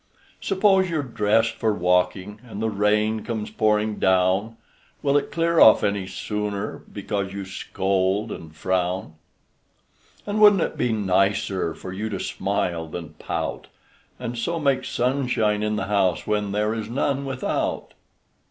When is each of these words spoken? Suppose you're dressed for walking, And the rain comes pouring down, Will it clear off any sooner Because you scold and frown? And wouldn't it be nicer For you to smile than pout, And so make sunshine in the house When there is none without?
Suppose 0.39 0.89
you're 0.89 1.03
dressed 1.03 1.51
for 1.53 1.71
walking, 1.75 2.39
And 2.43 2.59
the 2.59 2.71
rain 2.71 3.23
comes 3.23 3.51
pouring 3.51 3.99
down, 3.99 4.57
Will 5.03 5.15
it 5.15 5.31
clear 5.31 5.59
off 5.59 5.83
any 5.83 6.07
sooner 6.07 6.79
Because 6.91 7.33
you 7.33 7.45
scold 7.45 8.31
and 8.31 8.55
frown? 8.55 9.13
And 10.25 10.41
wouldn't 10.41 10.63
it 10.63 10.75
be 10.75 10.91
nicer 10.91 11.75
For 11.75 11.93
you 11.93 12.09
to 12.09 12.19
smile 12.19 12.87
than 12.87 13.09
pout, 13.19 13.67
And 14.17 14.35
so 14.39 14.59
make 14.59 14.85
sunshine 14.85 15.61
in 15.61 15.75
the 15.75 15.85
house 15.85 16.25
When 16.25 16.51
there 16.51 16.73
is 16.73 16.89
none 16.89 17.23
without? 17.23 17.93